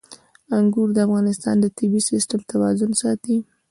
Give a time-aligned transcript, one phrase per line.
[0.57, 3.37] انګور د افغانستان د طبعي سیسټم توازن ساتي.